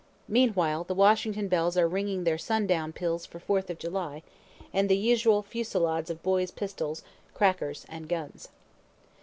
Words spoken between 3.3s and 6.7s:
Fourth of July, and the usual fusilades of boys'